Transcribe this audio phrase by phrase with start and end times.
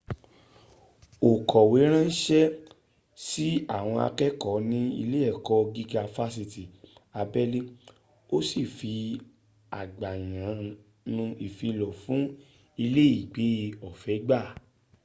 [1.29, 2.53] ó kọ̀wé ránṣẹ́
[3.25, 6.63] sí àwọn àkẹ́ẹ̀kọ́ ní ilé ẹ̀kọ́ gíga fásitì
[7.19, 7.59] abẹ́lé
[8.35, 8.93] ó sì rí
[9.79, 12.21] àgbàyanu ìfilọ̀ fún
[12.83, 13.47] iléègbé
[13.89, 14.39] ọ̀fẹ́ gbà